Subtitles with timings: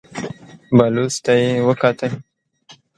[0.77, 2.11] بلوڅ ته يې وکتل.